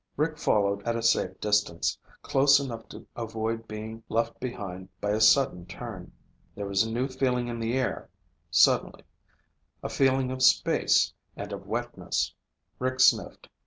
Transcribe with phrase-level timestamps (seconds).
[0.17, 5.21] Rick followed at a safe distance, close enough to avoid being left behind by a
[5.21, 6.11] sudden turn.
[6.55, 8.09] There was a new feeling in the air
[8.49, 9.03] suddenly,
[9.83, 12.33] a feeling of space and of wetness.
[12.79, 13.47] Rick sniffed.